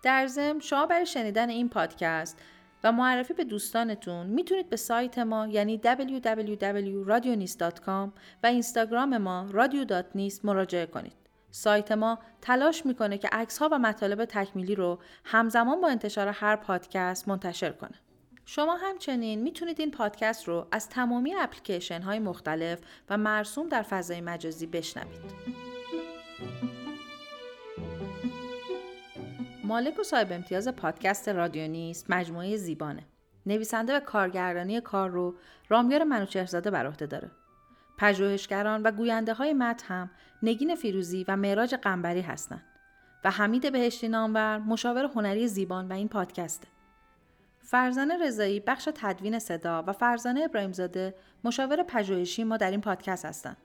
[0.04, 2.42] در ضمن شما برای شنیدن این پادکست
[2.84, 8.12] و معرفی به دوستانتون می‌تونید به سایت ما یعنی www.radionist.com
[8.44, 11.14] و اینستاگرام ما radio.nist مراجعه کنید.
[11.52, 16.56] سایت ما تلاش می‌کنه که عکس ها و مطالب تکمیلی رو همزمان با انتشار هر
[16.56, 17.96] پادکست منتشر کنه.
[18.46, 22.80] شما همچنین می‌تونید این پادکست رو از تمامی اپلیکیشن های مختلف
[23.10, 25.22] و مرسوم در فضای مجازی بشنوید.
[29.66, 33.04] مالک و صاحب امتیاز پادکست رادیو نیست مجموعه زیبانه.
[33.46, 35.36] نویسنده و کارگردانی کار رو
[35.70, 37.32] رامیار منوچهرزاده بر عهده داره.
[37.98, 40.10] پژوهشگران و گوینده های متن هم
[40.44, 42.64] نگین فیروزی و معراج قنبری هستند.
[43.24, 46.68] و حمید بهشتی نامور مشاور هنری زیبان و این پادکسته.
[47.60, 53.58] فرزانه رضایی بخش تدوین صدا و فرزانه ابراهیمزاده مشاور پژوهشی ما در این پادکست هستند.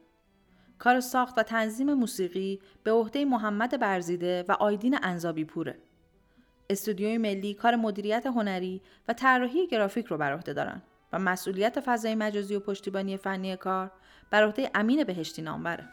[0.77, 5.88] کار ساخت و تنظیم موسیقی به عهده محمد برزیده و آیدین انزابی پوره.
[6.69, 10.81] استودیوی ملی کار مدیریت هنری و طراحی گرافیک رو بر عهده دارن
[11.13, 13.91] و مسئولیت فضای مجازی و پشتیبانی فنی کار
[14.31, 15.89] بر عهده امین بهشتی ناموره.